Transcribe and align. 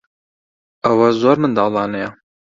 ئەوە 0.85 1.09
زۆر 1.21 1.37
منداڵانەیە. 1.43 2.09